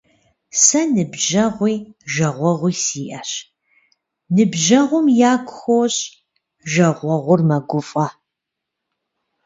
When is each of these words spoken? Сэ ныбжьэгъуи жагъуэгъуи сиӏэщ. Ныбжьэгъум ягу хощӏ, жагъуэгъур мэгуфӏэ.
Сэ 0.63 0.81
ныбжьэгъуи 0.93 1.75
жагъуэгъуи 2.13 2.73
сиӏэщ. 2.83 3.31
Ныбжьэгъум 4.35 5.07
ягу 5.31 5.53
хощӏ, 5.59 5.99
жагъуэгъур 6.71 7.41
мэгуфӏэ. 7.47 8.07